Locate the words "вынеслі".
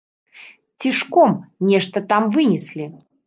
2.39-2.85